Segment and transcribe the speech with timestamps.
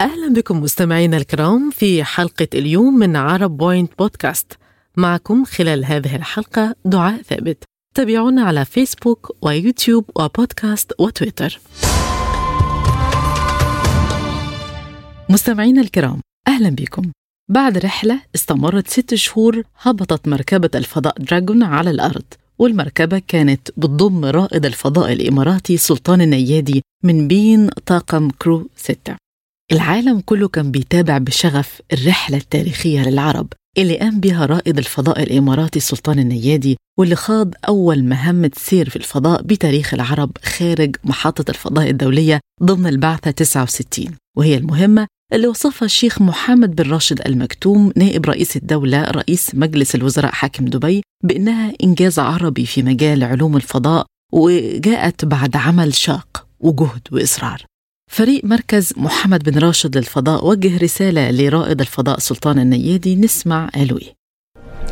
[0.00, 4.52] أهلا بكم مستمعينا الكرام في حلقة اليوم من عرب بوينت بودكاست.
[4.96, 7.64] معكم خلال هذه الحلقة دعاء ثابت.
[7.94, 11.60] تابعونا على فيسبوك ويوتيوب وبودكاست وتويتر.
[15.28, 17.02] مستمعينا الكرام أهلا بكم.
[17.48, 22.24] بعد رحلة استمرت ست شهور هبطت مركبة الفضاء دراجون على الأرض
[22.58, 29.29] والمركبة كانت بتضم رائد الفضاء الإماراتي سلطان النيادي من بين طاقم Crew ستة.
[29.72, 36.18] العالم كله كان بيتابع بشغف الرحلة التاريخية للعرب اللي قام بها رائد الفضاء الإماراتي سلطان
[36.18, 42.86] النيادي واللي خاض أول مهمة سير في الفضاء بتاريخ العرب خارج محطة الفضاء الدولية ضمن
[42.86, 44.06] البعثة 69
[44.36, 50.32] وهي المهمة اللي وصفها الشيخ محمد بن راشد المكتوم نائب رئيس الدولة رئيس مجلس الوزراء
[50.32, 57.69] حاكم دبي بأنها إنجاز عربي في مجال علوم الفضاء وجاءت بعد عمل شاق وجهد وإصرار.
[58.12, 64.14] فريق مركز محمد بن راشد للفضاء وجه رسالة لرائد الفضاء سلطان النيادي نسمع قالوا إيه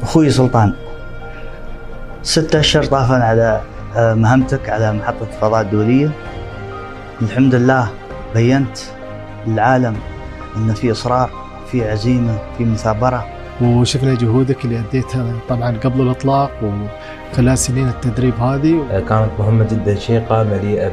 [0.03, 0.73] أخوي سلطان
[2.23, 3.61] ستة أشهر طافا على
[3.97, 6.11] آه، مهمتك على محطة الفضاء الدولية.
[7.23, 7.91] الحمد لله
[8.35, 8.79] بينت
[9.47, 9.97] للعالم
[10.57, 11.31] أن في إصرار
[11.71, 13.27] في عزيمة في مثابرة.
[13.63, 16.51] وشفنا جهودك اللي أديتها طبعا قبل الإطلاق
[17.33, 19.05] وخلال سنين التدريب هذه.
[19.09, 20.89] كانت مهمة جدا شيقة مليئة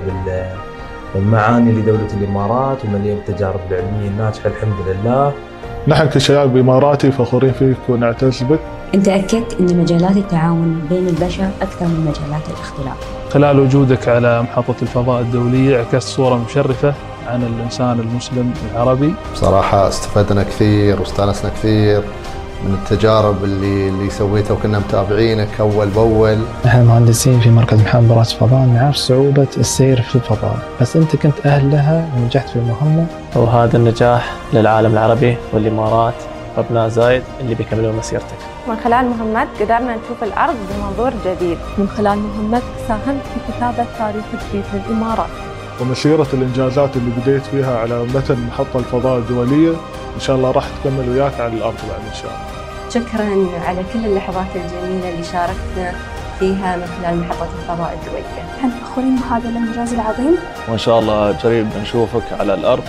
[1.15, 5.33] بالمعاني لدولة الإمارات ومليئة بالتجارب العلمية الناجحة الحمد لله.
[5.87, 8.59] نحن كشباب إماراتي فخورين فيك ونعتز بك.
[8.95, 12.97] أنت أكدت أن مجالات التعاون بين البشر أكثر من مجالات الاختلاف.
[13.29, 16.93] خلال وجودك على محطة الفضاء الدولية عكست صورة مشرفة
[17.27, 19.13] عن الإنسان المسلم العربي.
[19.33, 22.01] بصراحة استفدنا كثير واستانسنا كثير.
[22.63, 26.37] من التجارب اللي اللي سويتها وكنا متابعينك اول بأول.
[26.65, 31.45] إحنا مهندسين في مركز محمد براس فضاء نعرف صعوبة السير في الفضاء، بس أنت كنت
[31.45, 33.05] أهل لها ونجحت في المهمة.
[33.35, 36.13] وهذا النجاح للعالم العربي والإمارات
[36.57, 38.37] وأبناء زايد اللي بيكملون مسيرتك.
[38.67, 41.57] من خلال مهمات قدرنا نشوف الأرض بمنظور جديد.
[41.77, 45.29] من خلال مهمات ساهمت في كتابة تاريخ جديد للإمارات.
[45.81, 49.73] ومسيرة الإنجازات اللي بديت فيها على متن محطة الفضاء الدولية
[50.15, 52.55] إن شاء الله راح تكمل وياك على الأرض بعد إن شاء الله.
[52.89, 55.95] شكرا على كل اللحظات الجميلة اللي شاركتنا
[56.39, 60.35] فيها من خلال محطة الفضاء الدولية نحن فخورين بهذا الإنجاز العظيم.
[60.67, 62.83] وإن شاء الله قريب نشوفك على الأرض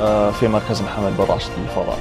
[0.00, 1.98] آه، في مركز محمد بن راشد للفضاء.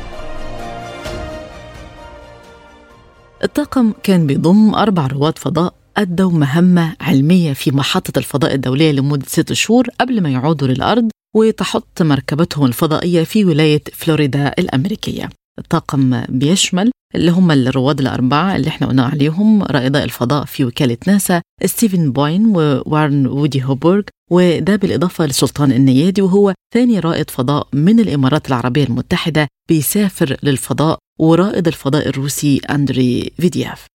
[3.44, 9.54] الطاقم كان بيضم أربع رواد فضاء أدوا مهمة علمية في محطة الفضاء الدولية لمدة ست
[9.54, 11.10] شهور قبل ما يعودوا للأرض.
[11.36, 15.30] وتحط مركبتهم الفضائية في ولاية فلوريدا الأمريكية.
[15.60, 21.42] الطاقم بيشمل اللي هم الرواد الأربعة اللي إحنا قلنا عليهم رائدا الفضاء في وكالة ناسا
[21.66, 28.48] ستيفن بوين ووارن وودي هوبورغ وده بالإضافة لسلطان النيادي وهو ثاني رائد فضاء من الإمارات
[28.48, 33.86] العربية المتحدة بيسافر للفضاء ورائد الفضاء الروسي أندري فيدياييف.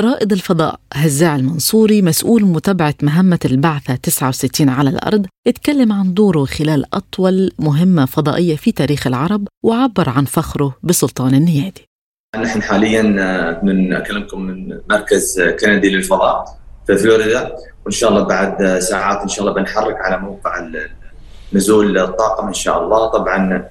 [0.00, 6.94] رائد الفضاء هزاع المنصوري مسؤول متابعة مهمة البعثة 69 على الأرض اتكلم عن دوره خلال
[6.94, 11.88] أطول مهمة فضائية في تاريخ العرب وعبر عن فخره بسلطان النيادي
[12.36, 16.44] نحن حاليا آه، من أكلمكم من مركز كندي للفضاء
[16.86, 20.68] في فلوريدا وإن شاء الله بعد ساعات إن شاء الله بنحرك على موقع
[21.52, 23.10] نزول الطاقم إن شاء الله.
[23.10, 23.68] طبعا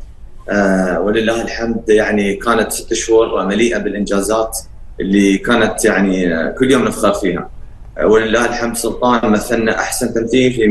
[0.50, 4.57] آه، ولله الحمد يعني كانت ست شهور مليئة بالإنجازات
[4.99, 7.49] اللي كانت يعني كل يوم نفخر فيها.
[8.03, 10.67] ولله الحمد سلطان مثلنا أحسن تمثيل في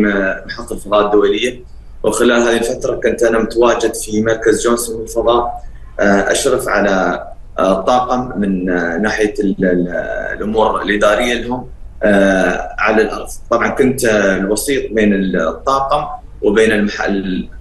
[0.47, 1.61] محطة الفضاء الدولية.
[2.03, 5.63] وخلال هذه الفترة كنت أنا متواجد في مركز جونسون للفضاء
[6.01, 7.27] آه، أشرف على
[7.59, 11.67] آه، من آه، ناحية الأمور الإدارية لهم
[12.79, 14.05] على الأرض، طبعا كنت
[14.41, 16.07] الوسيط بين الطاقم
[16.43, 16.89] وبين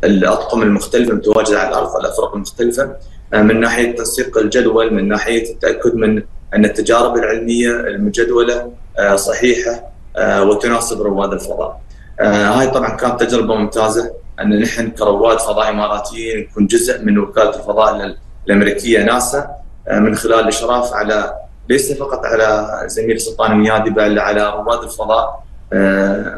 [0.03, 2.95] الأطقم المختلفة المتواجدة على الأرض الافرق المختلفة
[3.33, 6.23] من ناحية تنسيق الجدول من ناحية التأكد من
[6.56, 9.84] أن التجارب العلمية المجدولة آه، صحيحة
[10.18, 11.81] آه، وتناسب رواد الفضاء.
[12.19, 14.12] آه، هاي طبعا كانت تجربة ممتازة
[14.42, 18.16] أن نحن كرواد فضاء إماراتيين نكون جزء من وكالة الفضاء
[18.48, 19.56] الأمريكية ناسا
[19.92, 21.33] من خلال الإشراف على
[21.69, 25.44] ليس فقط على زميل سلطان النيادي بل على رواد الفضاء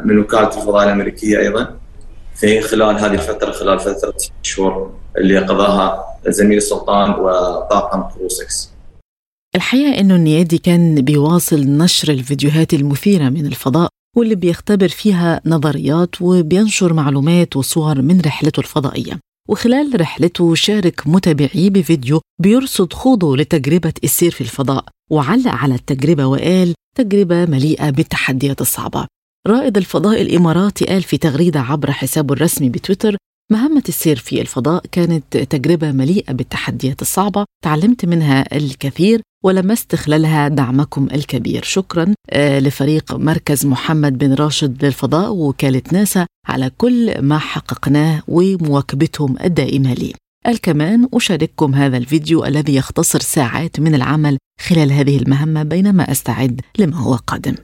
[0.04, 1.74] من وكالة الفضاء الأمريكية أيضا
[2.34, 8.70] في خلال هذه الفترة خلال فترة شهور اللي قضاها زميل السلطان وطاقم كرو 6
[9.56, 16.92] الحقيقة إنه النيادي كان بيواصل نشر الفيديوهات المثيرة من الفضاء واللي بيختبر فيها نظريات وبينشر
[16.92, 19.20] معلومات وصور من رحلته الفضائية.
[19.48, 26.74] وخلال رحلته شارك متابعيه بفيديو بيرصد خوضه لتجربة السير في الفضاء وعلق على التجربة وقال
[26.96, 29.06] تجربة مليئة بالتحديات الصعبة.
[29.46, 33.16] رائد الفضاء الإماراتي قال في تغريدة عبر حسابه الرسمي بتويتر
[33.52, 41.08] مهمة السير في الفضاء كانت تجربة مليئة بالتحديات الصعبة تعلمت منها الكثير ولمست خلالها دعمكم
[41.12, 41.62] الكبير.
[41.62, 49.36] شكرا آه، لفريق مركز محمد بن راشد للفضاء ووكالة ناسا على كل ما حققناه ومواكبتهم
[49.44, 50.12] الدائمة لي.
[50.46, 56.60] قال كمان أشارككم هذا الفيديو الذي يختصر ساعات من العمل خلال هذه المهمة بينما أستعد
[56.78, 57.54] لما هو قادم.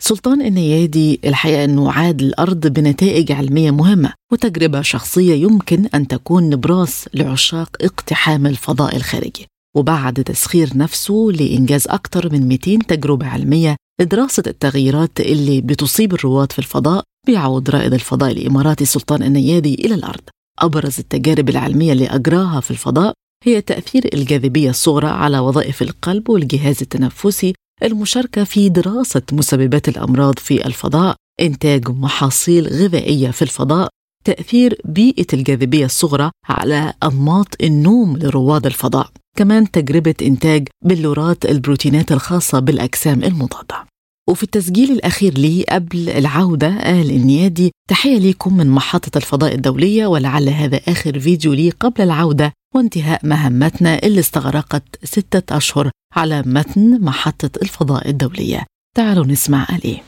[0.00, 7.08] سلطان النيادي الحقيقة أنه عاد الأرض بنتائج علمية مهمة وتجربة شخصية يمكن أن تكون نبراس
[7.14, 9.46] لعشاق اقتحام الفضاء الخارجي.
[9.76, 16.58] وبعد تسخير نفسه لإنجاز أكثر من 200 تجربة علمية لدراسة التغييرات اللي بتصيب الرواد في
[16.58, 20.20] الفضاء بيعود رائد الفضاء الإماراتي سلطان النيادي إلى الأرض.
[20.58, 23.12] أبرز التجارب العلمية اللي أجراها في الفضاء
[23.44, 30.66] هي تأثير الجاذبية الصغرى على وظائف القلب والجهاز التنفسي المشاركة في دراسة مسببات الأمراض في
[30.66, 33.88] الفضاء إنتاج محاصيل غذائية في الفضاء
[34.24, 39.10] تأثير بيئة الجاذبية الصغرى على أنماط النوم لرواد الفضاء.
[39.36, 43.84] كمان تجربة إنتاج بلورات البروتينات الخاصة بالأجسام المضادة.
[44.28, 50.48] وفي التسجيل الأخير لي قبل العودة قال النيادي تحية ليكم من محطة الفضاء الدولية ولعل
[50.48, 57.50] هذا آخر فيديو لي قبل العودة وانتهاء مهمتنا اللي استغرقت ستة أشهر على متن محطة
[57.62, 58.66] الفضاء الدولية.
[58.96, 60.02] تعالوا نسمع عليه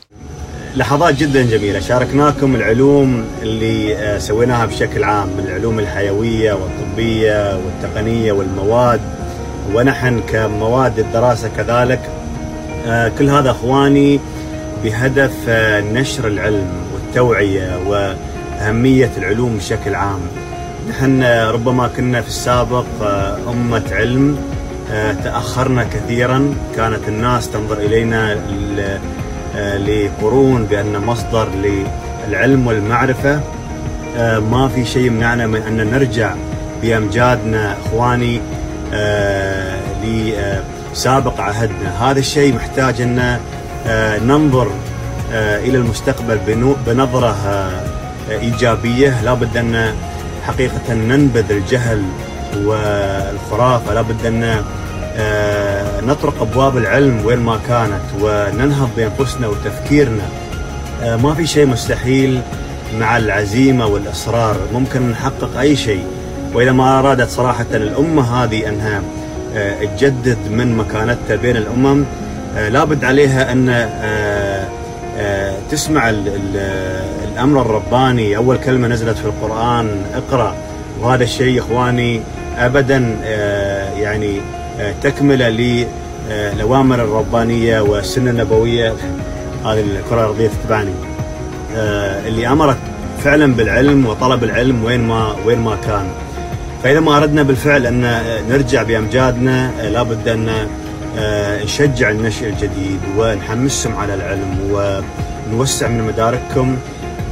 [0.77, 1.79] لحظات جدا جميلة.
[1.79, 8.99] شاركناكم العلوم اللي آه، سويناها بشكل عام من العلوم الحيوية والطبية والتقنية والمواد.
[9.73, 11.99] ونحن كمواد الدراسة كذلك
[12.87, 14.19] آه، كل هذا أخواني
[14.83, 20.19] بهدف آه، نشر العلم والتوعية وأهمية العلوم بشكل عام.
[20.89, 22.85] نحن ربما كنا في السابق
[23.47, 24.37] أمة علم
[25.23, 26.55] تأخرنا كثيرا.
[26.75, 28.33] كانت الناس تنظر إلينا
[28.79, 28.99] آه،
[29.57, 31.47] لقرون بأن مصدر
[32.27, 33.41] للعلم والمعرفة.
[34.17, 36.33] آه، ما في شيء يمنعنا من أن نرجع
[36.81, 38.41] بأمجادنا إخواني
[38.93, 42.11] آه، لسابق عهدنا.
[42.11, 43.39] هذا الشيء محتاج أن
[44.27, 44.71] ننظر
[45.33, 46.39] إلى المستقبل
[46.85, 47.35] بنظرة
[48.31, 49.21] إيجابية.
[49.23, 49.93] لابد أن
[50.47, 52.03] حقيقة ننبذ الجهل
[52.55, 54.63] والخرافة لابد أن آه،
[56.03, 60.23] نطرق أبواب العلم وين ما كانت وننهض بانفسنا وتفكيرنا.
[61.03, 62.41] آه، ما في شيء مستحيل
[62.99, 64.57] مع العزيمة والإصرار.
[64.73, 66.03] ممكن نحقق أي شيء.
[66.53, 69.01] وإذا ما أرادت صراحة الأمة هذه أنها
[69.55, 72.05] آه، تجدد من مكانتها بين الأمم
[72.69, 73.89] لابد عليها أن
[75.71, 76.09] تسمع
[77.33, 78.37] الأمر الرباني.
[78.37, 80.55] أول كلمة نزلت في القرآن اقرأ.
[81.01, 82.21] وهذا الشيء إخواني
[82.57, 82.97] ابدا
[83.97, 84.41] يعني
[85.03, 85.49] تكملة
[86.29, 88.93] للأوامر الربانية والسنة النبوية.
[89.65, 90.91] هذه الكرة الأرضية تتبعني.
[91.75, 92.77] آه، اللي أمرت
[93.23, 96.07] فعلا بالعلم وطلب العلم وين ما وين ما كان.
[96.83, 100.67] فإذا ما أردنا بالفعل أن نرجع بأمجادنا آه، لابد أن
[101.17, 106.77] آه، نشجع النشء الجديد ونحمسهم على العلم ونوسع من مداركهم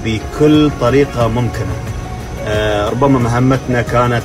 [0.05, 1.75] بكل طريقة ممكنة.
[2.91, 4.23] ربما مهمتنا كانت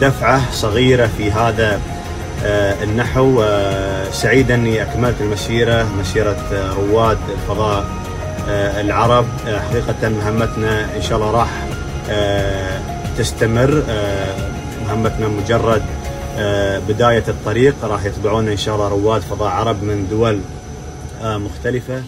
[0.00, 1.80] دفعة صغيرة في هذا
[2.44, 7.84] آه، النحو آه، سعيد أني أكملت المسيرة مسيرة آه، رواد الفضاء
[8.80, 9.26] العرب.
[9.46, 11.50] حقيقة مهمتنا إن شاء الله راح
[13.18, 13.82] تستمر.
[14.86, 15.82] مهمتنا مجرد
[16.88, 17.74] بداية الطريق.
[17.84, 20.40] راح يتبعونا إن شاء الله رواد فضاء عرب من دول
[21.24, 22.02] مختلفة.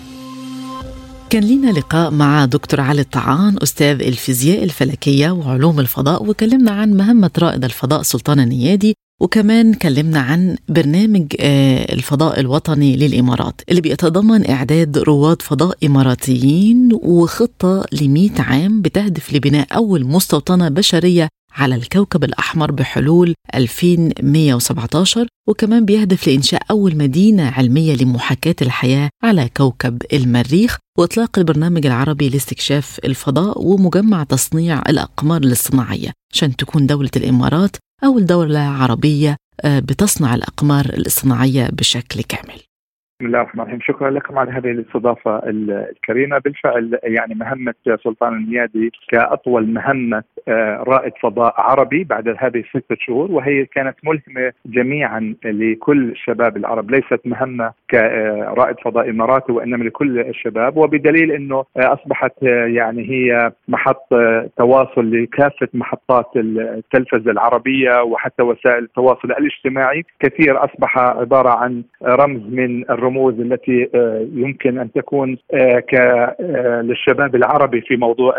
[1.30, 7.30] كان لنا لقاء مع دكتور علي الطعان أستاذ الفيزياء الفلكية وعلوم الفضاء وكلمنا عن مهمة
[7.38, 14.98] رائد الفضاء سلطان النيادي وكمان كلمنا عن برنامج آه، الفضاء الوطني للإمارات اللي بيتضمن إعداد
[14.98, 23.34] رواد فضاء إماراتيين وخطة ل عام بتهدف لبناء أول مستوطنة بشرية على الكوكب الأحمر بحلول
[23.54, 32.28] 2117 وكمان بيهدف لإنشاء أول مدينة علمية لمحاكاة الحياة على كوكب المريخ وإطلاق البرنامج العربي
[32.28, 40.34] لاستكشاف الفضاء ومجمع تصنيع الأقمار الاصطناعية عشان تكون دولة الإمارات أول دولة عربية آه، بتصنع
[40.34, 42.60] الأقمار الاصطناعية بشكل كامل.
[43.20, 43.80] بسم الله الرحمن الرحيم.
[43.80, 46.38] شكرا لكم على هذه الاستضافة الكريمة.
[46.38, 47.74] بالفعل يعني مهمة
[48.04, 50.22] سلطان النيادي كأطول مهمة
[50.88, 56.90] رائد فضاء عربي بعد هذه الستة شهور وهي كانت ملهمة جميعا لكل الشباب العرب.
[56.90, 60.76] ليست مهمة كرائد فضاء إماراتي وإنما لكل الشباب.
[60.76, 64.08] وبدليل أنه آه، أصبحت آه، يعني هي محط
[64.58, 70.04] تواصل لكافة محطات التلفزة العربية وحتى وسائل التواصل الاجتماعي.
[70.20, 76.34] كثير أصبح عبارة عن رمز من الرموز التي آه، يمكن أن تكون آه،
[76.82, 78.34] للشباب العربي في موضوع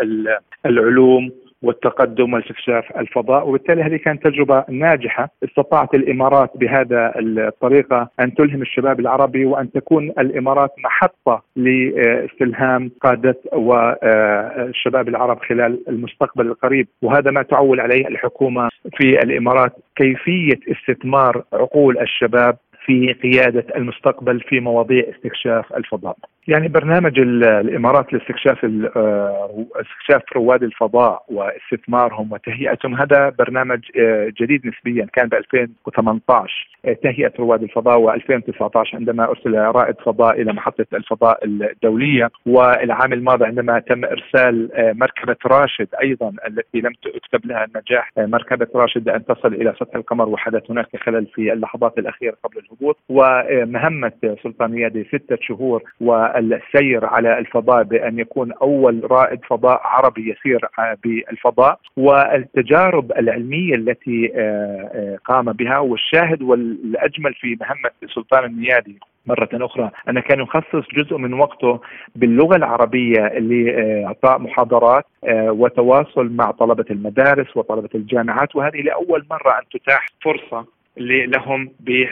[0.66, 1.30] العلوم
[1.62, 9.00] والتقدم واستكشاف الفضاء وبالتالي هذه كانت تجربة ناجحة استطاعت الإمارات بهذا الطريقة أن تلهم الشباب
[9.00, 17.80] العربي وأن تكون الإمارات محطة لاستلهام قادة والشباب العرب خلال المستقبل القريب وهذا ما تعول
[17.80, 26.16] عليه الحكومة في الإمارات كيفية استثمار عقول الشباب في قيادة المستقبل في مواضيع استكشاف الفضاء.
[26.48, 28.64] يعني برنامج الإمارات لاستكشاف
[28.96, 36.92] آه، استكشاف رواد الفضاء واستثمارهم وتهيئتهم هذا برنامج آه، جديد نسبيا كان ب 2018 آه،
[36.92, 43.78] تهيئة رواد الفضاء و2019 عندما أرسل رائد فضاء إلى محطة الفضاء الدولية والعام الماضي عندما
[43.78, 49.74] تم إرسال مركبة راشد أيضا التي لم تكتب لها النجاح مركبة راشد أن تصل إلى
[49.80, 55.82] سطح القمر وحدث هناك خلل في اللحظات الأخيرة قبل الهبوط ومهمة سلطان يادي ستة شهور
[56.00, 60.60] و السير على الفضاء بأن يكون أول رائد فضاء عربي يسير
[61.04, 69.48] بالفضاء والتجارب العلمية التي آه، آه، قام بها والشاهد والأجمل في مهمه سلطان النيادي مرة
[69.52, 71.80] أخرى أنا كان يخصص جزء من وقته
[72.16, 79.80] باللغة العربية لإعطاء محاضرات آه، وتواصل مع طلبة المدارس وطلبة الجامعات وهذه لأول مرة أن
[79.80, 80.64] تتاح فرصة
[80.96, 81.70] لهم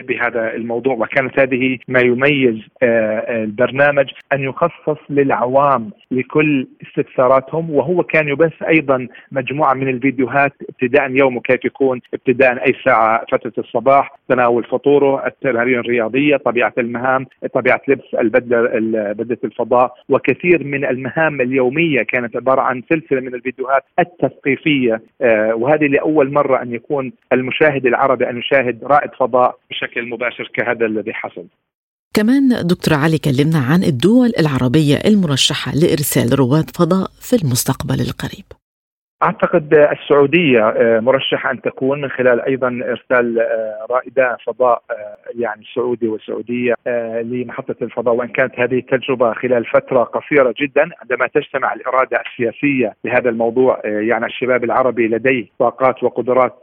[0.09, 0.95] بهذا الموضوع.
[0.95, 9.09] وكانت هذه ما يميز آه، البرنامج أن يخصص للعوام لكل استفساراتهم وهو كان يبث أيضا
[9.33, 10.53] مجموعة من الفيديوهات.
[10.69, 17.27] ابتداء يومه كيف يكون؟ ابتداء أي ساعة؟ فترة الصباح تناول فطوره التمارين الرياضية طبيعة المهام
[17.55, 18.61] طبيعة لبس البدلة
[19.13, 19.95] بدلة الفضاء.
[20.09, 25.03] وكثير من المهام اليومية كانت عبارة عن سلسلة من الفيديوهات التثقيفية.
[25.23, 30.87] آه، وهذه لأول مرة أن يكون المشاهد العربي أن يشاهد رائد فضاء بشكل مباشر كهذا
[30.87, 31.47] الذي حصل.
[32.15, 38.45] كمان دكتور علي كلمنا عن الدول العربية المرشحة لإرسال رواد فضاء في المستقبل القريب.
[39.23, 45.63] أعتقد السعودية آه، مرشحة أن تكون من خلال أيضا إرسال آه، رائدة فضاء آه، يعني
[45.75, 46.75] سعودي وسعودية
[47.23, 48.15] لمحطة الفضاء.
[48.15, 54.27] وإن كانت هذه التجربة خلال فترة قصيرة جدا عندما تجتمع الإرادة السياسية لهذا الموضوع يعني
[54.27, 56.55] الشباب العربي لديه طاقات وقدرات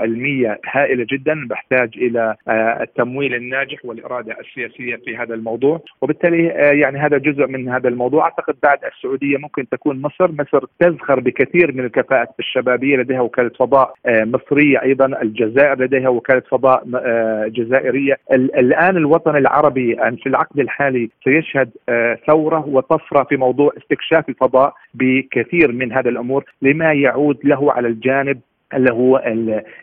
[0.00, 2.34] علمية هائلة جدا بحتاج إلى
[2.80, 5.80] التمويل الناجح والإرادة السياسية في هذا الموضوع.
[6.02, 6.46] وبالتالي
[6.80, 8.24] يعني هذا جزء من هذا الموضوع.
[8.24, 10.32] أعتقد بعد السعودية ممكن تكون مصر.
[10.32, 16.42] مصر تزخر بكثير من الكفاءة الشبابية لديها وكالة فضاء آه، مصرية أيضا الجزائر لديها وكالة
[16.50, 18.18] فضاء آه، جزائرية.
[18.32, 25.72] الآن الوطن العربي في العقد الحالي سيشهد آه، ثورة وطفرة في موضوع استكشاف الفضاء بكثير
[25.72, 28.40] من هذا الأمور لما يعود له على الجانب
[28.74, 29.16] اللي هو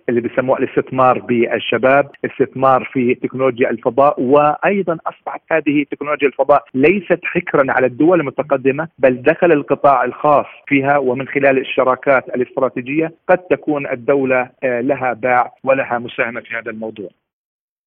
[0.10, 7.72] اللي بيسموه الاستثمار بالشباب، استثمار في تكنولوجيا الفضاء وأيضا أصبحت هذه تكنولوجيا الفضاء ليست حكرا
[7.72, 14.50] على الدول المتقدمة بل دخل القطاع الخاص فيها ومن خلال الشراكات الاستراتيجية قد تكون الدولة
[14.64, 17.10] آه، لها باع ولها مساهمة في هذا الموضوع.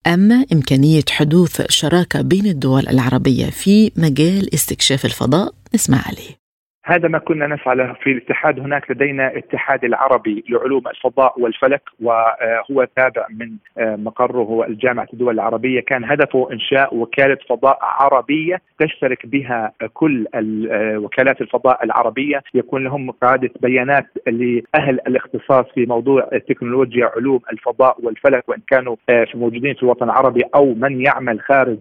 [0.06, 6.47] أما إمكانية حدوث شراكة بين الدول العربية في مجال استكشاف الفضاء نسمع عليه
[6.88, 8.60] هذا ما كنا نسعى له في الاتحاد.
[8.60, 15.80] هناك لدينا اتحاد العربي لعلوم الفضاء والفلك وهو تابع من آه، مقره الجامعة الدول العربية.
[15.80, 22.42] كان هدفه إنشاء وكالة فضاء عربية تشترك بها كل آه، وكالات الفضاء العربية.
[22.54, 29.26] يكون لهم قاعدة بيانات لأهل الاختصاص في موضوع تكنولوجيا علوم الفضاء والفلك وإن كانوا آه،
[29.34, 31.78] موجودين في الوطن العربي أو من يعمل خارج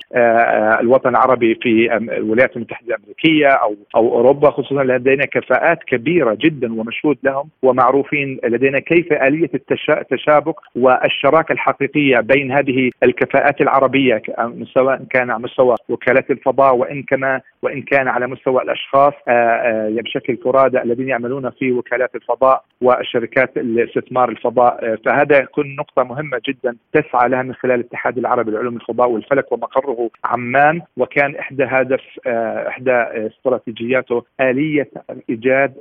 [0.82, 7.18] الوطن العربي في الولايات المتحدة الأمريكية أو أو أوروبا خصوصا لدينا كفاءات كبيرة جدا ومشهود
[7.24, 14.22] لهم ومعروفين لدينا كيف آلية التشابك والشراكة الحقيقية بين هذه الكفاءات العربية
[14.74, 20.38] سواء كان على مستوى وكالات الفضاء وإن كما وإن كان على مستوى الأشخاص آه، بشكل
[20.38, 24.96] فرادى الذين يعملون في وكالات الفضاء والشركات الاستثمار الفضاء.
[25.06, 30.10] فهذا يكون نقطة مهمة جدا تسعى لها من خلال الاتحاد العربي لعلوم الفضاء والفلك ومقره
[30.24, 32.02] عمان وكان إحدى هدف
[32.68, 34.24] إحدى استراتيجياته
[35.10, 35.74] آلية إيجاد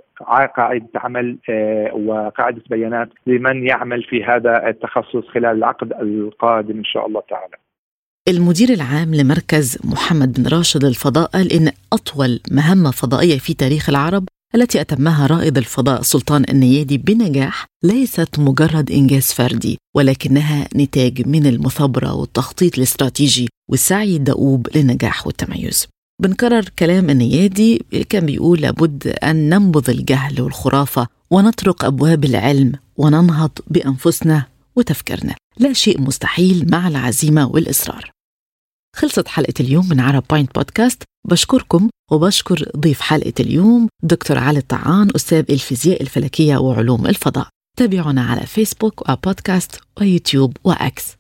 [0.57, 7.07] قاعدة عمل آه، وقاعدة بيانات لمن يعمل في هذا التخصص خلال العقد القادم إن شاء
[7.07, 7.57] الله تعالى.
[8.29, 14.25] المدير العام لمركز محمد بن راشد للفضاء قال إن أطول مهمة فضائية في تاريخ العرب
[14.55, 22.15] التي أتمها رائد الفضاء سلطان النيادي بنجاح ليست مجرد إنجاز فردي ولكنها نتاج من المثابرة
[22.21, 25.89] والتخطيط الاستراتيجي والسعي الدؤوب للنجاح والتميز
[26.23, 34.47] بنكرر كلام النيادي كان بيقول لابد أن ننبذ الجهل والخرافة ونطرق أبواب العلم وننهض بأنفسنا
[34.77, 35.35] وتفكيرنا.
[35.59, 38.11] لا شيء مستحيل مع العزيمة والإصرار.
[38.97, 45.09] خلصت حلقة اليوم من عرب بوينت بودكاست بشكركم وبشكر ضيف حلقة اليوم دكتور علي الطعان
[45.17, 47.49] أستاذ الفيزياء الفلكية وعلوم الفضاء.
[47.79, 51.16] تابعونا على فيسبوك وبودكاست ويوتيوب وأكس